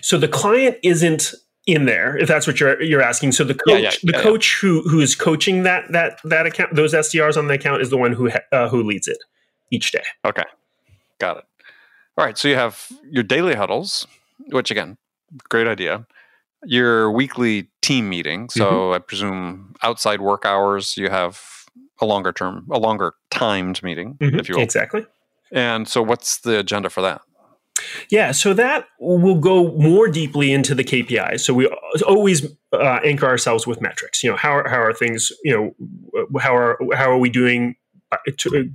[0.02, 1.34] So the client isn't
[1.68, 4.22] in there if that's what you're you're asking so the coach yeah, yeah, the yeah,
[4.22, 7.90] coach who who is coaching that that that account those SDRs on the account is
[7.90, 9.18] the one who uh, who leads it
[9.70, 10.02] each day.
[10.24, 10.44] Okay.
[11.18, 11.44] Got it.
[12.16, 12.36] All right.
[12.36, 14.06] So you have your daily huddles,
[14.48, 14.96] which again,
[15.48, 16.06] great idea.
[16.64, 18.48] Your weekly team meeting.
[18.50, 18.94] So mm-hmm.
[18.94, 21.40] I presume outside work hours, you have
[22.00, 24.38] a longer term, a longer timed meeting, mm-hmm.
[24.38, 24.62] if you will.
[24.62, 25.06] Exactly.
[25.52, 27.22] And so what's the agenda for that?
[28.10, 31.40] Yeah, so that will go more deeply into the KPIs.
[31.40, 31.66] So we
[32.06, 34.22] always uh, anchor ourselves with metrics.
[34.22, 35.32] You know, how are, how are things?
[35.44, 35.74] You
[36.14, 37.76] know, how are how are we doing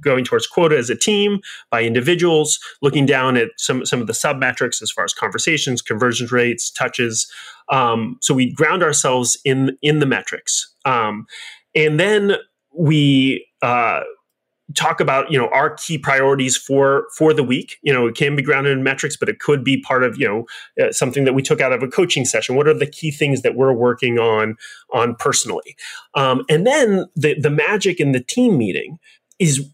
[0.02, 1.40] going towards quota as a team
[1.72, 5.82] by individuals, looking down at some some of the sub metrics as far as conversations,
[5.82, 7.32] conversion rates, touches.
[7.70, 11.26] Um, so we ground ourselves in in the metrics, um,
[11.76, 12.38] and then
[12.76, 13.48] we.
[13.62, 14.02] Uh,
[14.76, 17.78] talk about you know our key priorities for for the week.
[17.82, 20.28] You know it can be grounded in metrics but it could be part of you
[20.28, 22.56] know uh, something that we took out of a coaching session.
[22.56, 24.58] What are the key things that we're working on
[24.94, 25.76] on personally?
[26.16, 29.00] Um, and then the the magic in the team meeting
[29.40, 29.68] is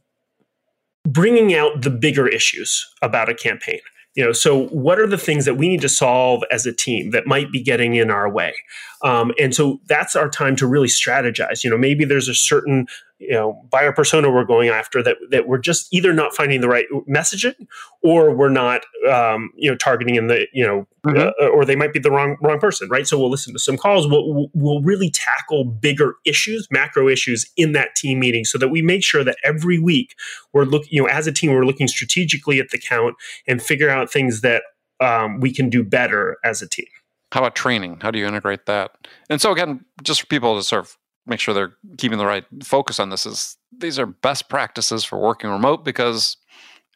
[1.08, 3.80] bringing out the bigger issues about a campaign.
[4.16, 7.12] You know so what are the things that we need to solve as a team
[7.12, 8.54] that might be getting in our way
[9.02, 11.64] um, and so that's our time to really strategize.
[11.64, 12.88] You know maybe there's a certain
[13.20, 16.68] you know buyer persona we're going after that that we're just either not finding the
[16.68, 17.68] right messaging
[18.02, 21.30] or we're not um, you know targeting in the you know mm-hmm.
[21.42, 23.08] uh, or they might be the wrong wrong person right?
[23.08, 24.08] So we'll listen to some calls.
[24.08, 28.82] We'll we'll really tackle bigger issues macro issues in that team meeting so that we
[28.82, 30.16] make sure that every week
[30.54, 33.16] we're looking you know as a team we're looking strategically at the count
[33.48, 34.64] and figure out things that
[35.02, 36.88] um, we can do better as a team
[37.32, 38.00] how about training?
[38.02, 38.92] How do you integrate that?
[39.30, 42.46] And so again just for people to sort of make sure they're keeping the right
[42.64, 46.38] focus on this is these are best practices for working remote because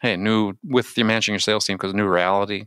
[0.02, 2.66] hey new with you managing your sales team because new reality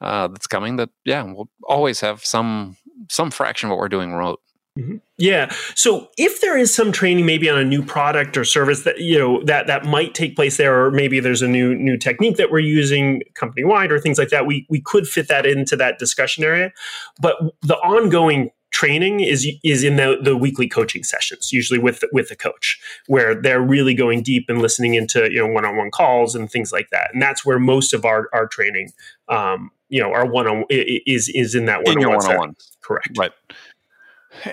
[0.00, 2.76] uh, that's coming that yeah we'll always have some
[3.10, 4.40] some fraction of what we're doing remote.
[4.78, 4.96] Mm-hmm.
[5.18, 8.98] Yeah so if there is some training maybe on a new product or service that
[8.98, 12.36] you know that that might take place there or maybe there's a new new technique
[12.36, 15.76] that we're using company wide or things like that we we could fit that into
[15.76, 16.72] that discussion area
[17.20, 22.28] but the ongoing training is is in the, the weekly coaching sessions, usually with with
[22.28, 25.90] the coach, where they're really going deep and listening into you know one on one
[25.90, 27.08] calls and things like that.
[27.12, 28.92] And that's where most of our our training,
[29.28, 32.56] um, you know, our one on is is in that one on one.
[32.82, 33.16] Correct.
[33.16, 33.32] Right.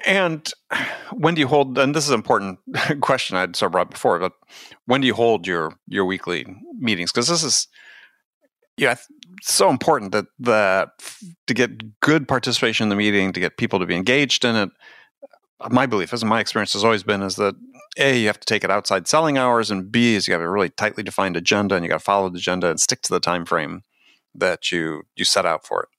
[0.05, 0.51] And
[1.11, 1.77] when do you hold?
[1.77, 2.59] And this is an important
[3.01, 4.33] question I'd sort of brought before, but
[4.85, 6.45] when do you hold your your weekly
[6.79, 7.11] meetings?
[7.11, 7.67] Because this is
[8.77, 8.95] yeah,
[9.41, 10.89] so important that that
[11.47, 14.69] to get good participation in the meeting, to get people to be engaged in it.
[15.69, 17.55] My belief, as my experience has always been, is that
[17.97, 20.49] a you have to take it outside selling hours, and b is you have a
[20.49, 23.19] really tightly defined agenda, and you got to follow the agenda and stick to the
[23.19, 23.81] time frame
[24.33, 25.89] that you you set out for it.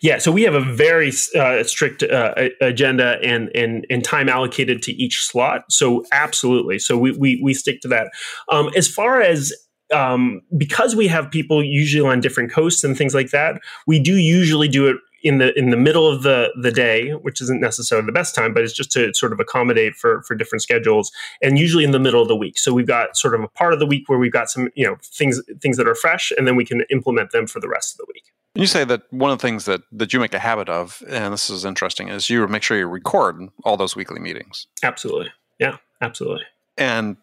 [0.00, 4.82] Yeah, so we have a very uh, strict uh, agenda and, and and time allocated
[4.82, 5.70] to each slot.
[5.70, 8.08] So absolutely, so we we, we stick to that.
[8.50, 9.52] Um, as far as
[9.94, 14.16] um, because we have people usually on different coasts and things like that, we do
[14.16, 18.06] usually do it in the in the middle of the the day, which isn't necessarily
[18.06, 21.58] the best time, but it's just to sort of accommodate for for different schedules, and
[21.58, 22.58] usually in the middle of the week.
[22.58, 24.86] So we've got sort of a part of the week where we've got some you
[24.86, 27.94] know things things that are fresh, and then we can implement them for the rest
[27.94, 28.32] of the week.
[28.54, 31.32] You say that one of the things that that you make a habit of, and
[31.32, 34.66] this is interesting, is you make sure you record all those weekly meetings.
[34.82, 36.44] Absolutely, yeah, absolutely.
[36.76, 37.16] And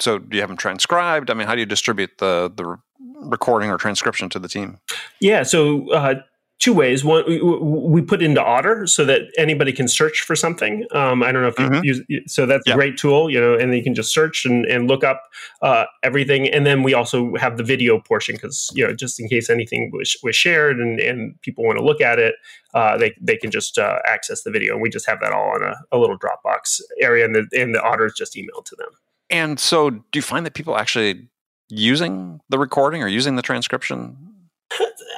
[0.00, 1.30] so do you have them transcribed?
[1.30, 2.76] I mean, how do you distribute the the
[3.20, 4.78] recording or transcription to the team?
[5.20, 6.14] Yeah, so uh,
[6.62, 7.04] two ways.
[7.04, 10.86] One, we put into Otter so that anybody can search for something.
[10.92, 11.82] Um, I don't know if you mm-hmm.
[11.82, 12.74] use so that's yep.
[12.74, 15.24] a great tool, you know, and you can just search and, and look up
[15.60, 16.48] uh, everything.
[16.48, 19.90] And then we also have the video portion because you know just in case anything
[19.92, 22.36] was, was shared and, and people want to look at it,
[22.74, 24.74] uh, they they can just uh, access the video.
[24.74, 27.74] And we just have that all on a, a little Dropbox area, and the and
[27.74, 28.90] the Otter is just emailed to them.
[29.30, 31.28] And so, do you find that people actually
[31.68, 34.31] using the recording or using the transcription?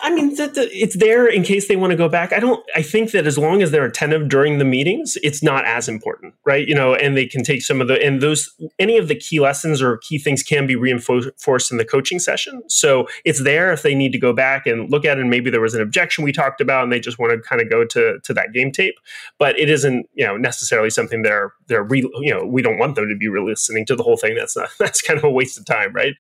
[0.03, 2.33] I mean, it's there in case they want to go back.
[2.33, 2.65] I don't.
[2.75, 6.35] I think that as long as they're attentive during the meetings, it's not as important,
[6.45, 6.67] right?
[6.67, 9.41] You know, and they can take some of the and those any of the key
[9.41, 12.63] lessons or key things can be reinforced in the coaching session.
[12.69, 15.21] So it's there if they need to go back and look at it.
[15.21, 17.63] And maybe there was an objection we talked about, and they just want to kind
[17.63, 18.97] of go to to that game tape.
[19.39, 22.95] But it isn't, you know, necessarily something they're they're re, you know we don't want
[22.97, 24.35] them to be re listening to the whole thing.
[24.35, 26.15] That's not that's kind of a waste of time, right?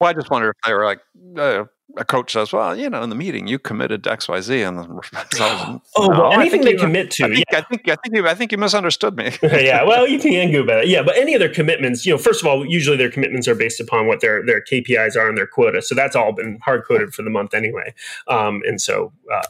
[0.00, 1.00] Well, I just wonder if they were like,
[1.36, 1.64] uh,
[1.96, 4.62] a coach says, "Well, you know, in the meeting you committed to X, Y, Z,"
[4.62, 4.84] and the
[5.40, 7.58] oh, oh well, no, anything they you, commit to, I think, yeah.
[7.58, 9.32] I think, I think, you, I think you misunderstood me.
[9.42, 10.88] yeah, well, you can go about it.
[10.88, 13.54] Yeah, but any of their commitments, you know, first of all, usually their commitments are
[13.54, 16.84] based upon what their their KPIs are and their quota, so that's all been hard
[16.86, 17.94] coded for the month anyway,
[18.28, 19.12] um, and so.
[19.32, 19.42] Uh,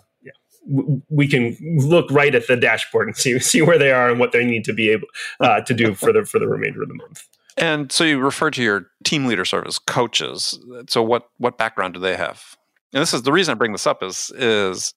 [1.09, 4.31] we can look right at the dashboard and see see where they are and what
[4.31, 5.09] they need to be able
[5.40, 7.26] uh, to do for the for the remainder of the month.
[7.57, 10.59] And so you refer to your team leader service coaches.
[10.89, 12.57] So what what background do they have?
[12.93, 14.95] And this is the reason I bring this up is is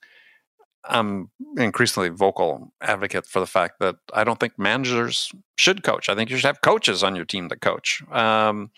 [0.85, 6.09] I'm increasingly vocal advocate for the fact that I don't think managers should coach.
[6.09, 8.71] I think you should have coaches on your team that coach um,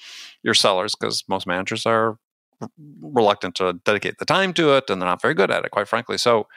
[0.44, 2.18] your sellers because most managers are
[3.02, 5.88] reluctant to dedicate the time to it and they're not very good at it, quite
[5.88, 6.18] frankly.
[6.18, 6.48] So,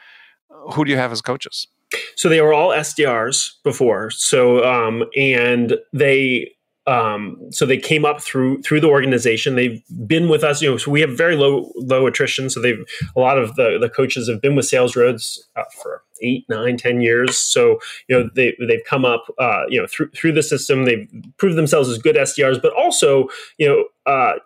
[0.73, 1.67] who do you have as coaches?
[2.15, 4.11] So they were all SDRs before.
[4.11, 6.51] So um, and they
[6.89, 9.55] um, so they came up through through the organization.
[9.55, 10.59] They've been with us.
[10.59, 12.49] You know, so we have very low low attrition.
[12.49, 12.83] So they've
[13.15, 16.77] a lot of the the coaches have been with Sales Roads uh, for eight, nine,
[16.77, 17.37] ten years.
[17.37, 20.85] So you know they they've come up uh, you know through through the system.
[20.85, 23.85] They've proved themselves as good SDRs, but also you know.
[24.11, 24.39] Uh,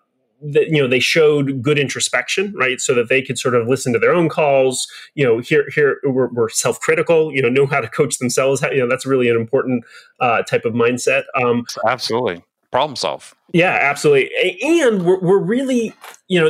[0.51, 2.79] that you know they showed good introspection right?
[2.79, 5.99] So that they could sort of listen to their own calls you know here here
[6.03, 9.36] we're, we're self-critical you know know how to coach themselves you know that's really an
[9.36, 9.84] important
[10.19, 12.43] uh, type of mindset um, absolutely.
[12.73, 13.36] Problem solve.
[13.53, 14.32] Yeah, absolutely.
[14.63, 15.93] And we're, we're really,
[16.34, 16.50] you know,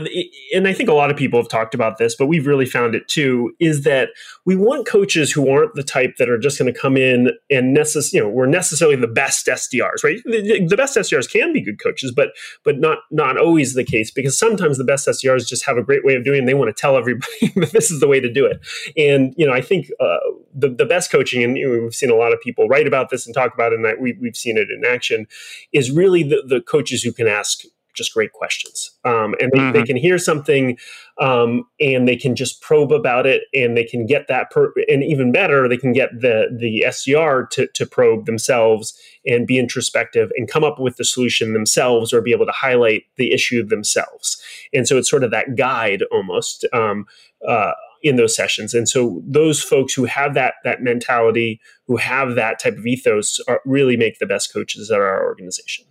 [0.54, 2.96] and I think a lot of people have talked about this, but we've really found
[2.96, 4.12] it too, is that
[4.46, 7.76] we want coaches who aren't the type that are just going to come in and
[7.76, 10.22] necess- you know, we're necessarily the best SDRs, right?
[10.24, 12.30] The, the, best SDRs can be good coaches, but
[12.64, 16.06] but not not always the case because sometimes the best SDRs just have a great
[16.06, 16.40] way of doing it.
[16.40, 18.62] And they want to tell everybody that this is the way to do it.
[18.96, 20.20] And you know, I think uh,
[20.56, 23.10] the the best coaching, and you know, we've seen a lot of people write about
[23.10, 25.28] this and talk about it, and we, we've seen it in action,
[25.74, 28.92] is really the the coaches who can ask just great questions.
[29.06, 29.72] Um, and they, mm-hmm.
[29.74, 30.78] they, can hear something
[31.20, 35.04] um, and they can just probe about it and they can get that per- and
[35.04, 40.32] even better they can get the the SDR to, to probe themselves and be introspective
[40.36, 44.42] and come up with the solution themselves or be able to highlight the issue themselves.
[44.74, 47.06] And so it's sort of that guide almost um,
[47.48, 48.74] uh, in those sessions.
[48.74, 53.40] And so those folks who have that that mentality who have that type of ethos
[53.48, 55.86] are, really make the best coaches at our organization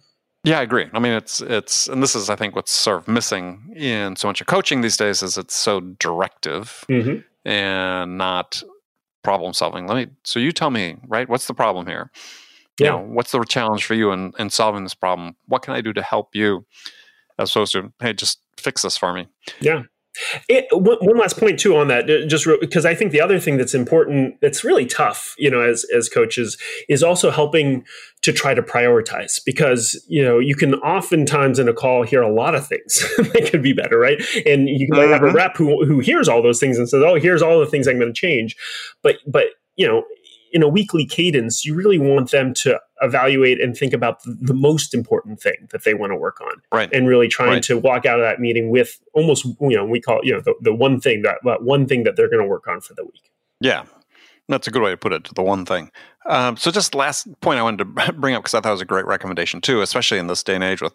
[0.45, 0.89] yeah, I agree.
[0.93, 4.29] I mean, it's it's, and this is, I think, what's sort of missing in so
[4.29, 7.21] much of coaching these days is it's so directive mm-hmm.
[7.49, 8.63] and not
[9.23, 9.87] problem solving.
[9.87, 10.07] Let me.
[10.25, 11.29] So you tell me, right?
[11.29, 12.11] What's the problem here?
[12.79, 12.87] Yeah.
[12.87, 15.37] You know, what's the challenge for you in, in solving this problem?
[15.47, 16.67] What can I do to help you?
[17.39, 19.27] As opposed to, hey, just fix this for me.
[19.61, 19.85] Yeah.
[20.49, 23.57] It, one, one, last point too on that, just because I think the other thing
[23.57, 27.85] that's important, that's really tough, you know, as as coaches, is also helping
[28.23, 32.33] to try to prioritize because you know you can oftentimes in a call hear a
[32.33, 34.23] lot of things that could be better, right?
[34.47, 35.13] And you can mm-hmm.
[35.13, 35.37] have a mm-hmm.
[35.37, 37.99] rep who who hears all those things and says, "Oh, here's all the things I'm
[37.99, 38.57] going to change,"
[39.03, 39.47] but but
[39.77, 40.05] you know
[40.53, 44.95] in a weekly cadence, you really want them to evaluate and think about the, most
[44.95, 46.93] important thing that they want to work on, right?
[46.93, 47.63] And really trying right.
[47.65, 50.41] to walk out of that meeting with almost, you know, we call it, you know,
[50.41, 52.95] the, the one thing that, that one thing that they're going to work on for
[52.95, 53.33] the week.
[53.61, 53.87] Yeah,
[54.49, 55.35] that's a good way to put it.
[55.35, 55.91] The one thing.
[56.27, 58.81] Um, so, just last point I wanted to bring up because I thought it was
[58.83, 60.95] a great recommendation too, especially in this day and age with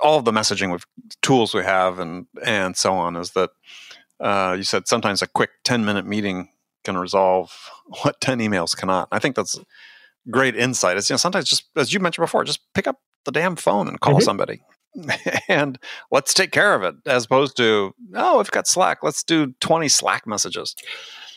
[0.00, 0.84] all of the messaging with
[1.20, 3.16] tools we have and and so on.
[3.16, 3.50] Is that
[4.20, 6.48] uh, you said sometimes a quick ten minute meeting
[6.86, 7.52] can resolve
[8.02, 9.08] what 10 emails cannot.
[9.12, 9.58] I think that's
[10.30, 10.96] great insight.
[10.96, 12.96] It's, you know, sometimes just, as you mentioned before, just pick up
[13.26, 14.22] the damn phone and call mm-hmm.
[14.22, 14.62] somebody
[15.48, 15.78] and
[16.10, 19.02] let's take care of it as opposed to, oh, we've got Slack.
[19.02, 20.74] Let's do 20 Slack messages.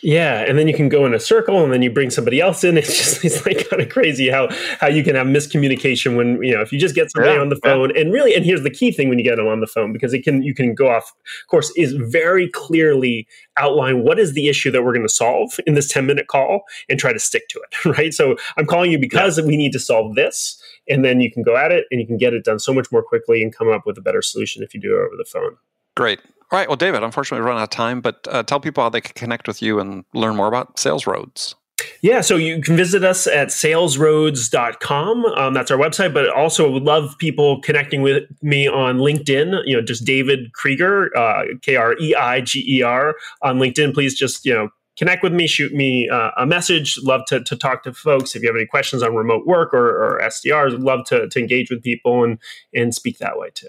[0.02, 2.64] Yeah, and then you can go in a circle, and then you bring somebody else
[2.64, 2.78] in.
[2.80, 4.48] It's just it's like kind of crazy how
[4.80, 7.50] how you can have miscommunication when you know if you just get somebody yeah, on
[7.50, 8.00] the phone, yeah.
[8.00, 10.14] and really, and here's the key thing when you get them on the phone because
[10.14, 11.12] it can you can go off
[11.48, 13.26] course is very clearly
[13.58, 16.62] outline what is the issue that we're going to solve in this ten minute call
[16.88, 17.66] and try to stick to it.
[17.90, 18.14] Right.
[18.14, 19.44] So I'm calling you because yeah.
[19.44, 20.59] we need to solve this,
[20.90, 22.90] and then you can go at it and you can get it done so much
[22.92, 25.24] more quickly and come up with a better solution if you do it over the
[25.24, 25.56] phone.
[25.96, 26.20] Great.
[26.52, 26.68] All right.
[26.68, 29.14] Well, David, unfortunately, we run out of time, but uh, tell people how they can
[29.14, 31.54] connect with you and learn more about Sales Roads.
[32.02, 35.24] Yeah, so you can visit us at salesroads.com.
[35.24, 39.76] Um, that's our website, but also would love people connecting with me on LinkedIn, you
[39.76, 43.94] know, just David Kreiger, uh, K R E I G E R on LinkedIn.
[43.94, 44.68] Please just, you know,
[45.00, 46.98] connect with me, shoot me uh, a message.
[47.02, 48.36] Love to, to talk to folks.
[48.36, 51.70] If you have any questions on remote work or, or SDRs, love to, to engage
[51.70, 52.38] with people and,
[52.74, 53.68] and speak that way too.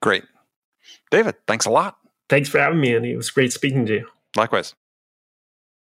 [0.00, 0.24] Great.
[1.12, 1.98] David, thanks a lot.
[2.28, 3.12] Thanks for having me, Andy.
[3.12, 4.08] It was great speaking to you.
[4.34, 4.74] Likewise.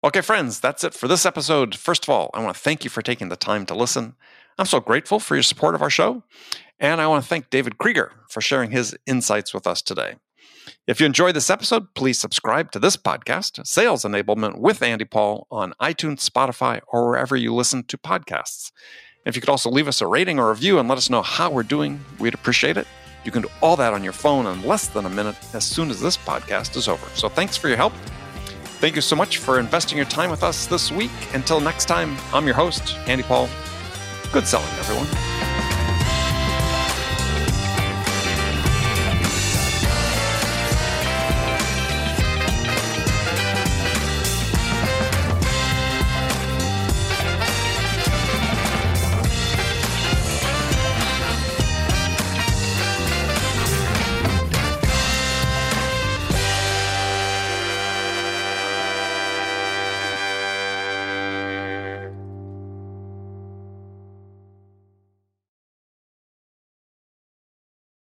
[0.03, 1.75] Okay, friends, that's it for this episode.
[1.75, 4.15] First of all, I want to thank you for taking the time to listen.
[4.57, 6.23] I'm so grateful for your support of our show.
[6.77, 10.15] And I want to thank David Kreiger for sharing his insights with us today.
[10.88, 15.47] If you enjoyed this episode, please subscribe to this podcast, Sales Enablement with Andy Paul,
[15.49, 18.72] on iTunes, Spotify, or wherever you listen to podcasts.
[19.26, 21.49] If you could also leave us a rating or review and let us know how
[21.49, 22.88] we're doing, we'd appreciate it.
[23.24, 25.89] You can do all that on your phone in less than a minute as soon
[25.89, 27.07] as this podcast is over.
[27.16, 27.93] So thanks for your help.
[28.84, 31.11] Thank you so much for investing your time with us this week.
[31.34, 33.47] Until next time, I'm your host, Andy Paul.
[34.34, 35.52] Good selling, everyone.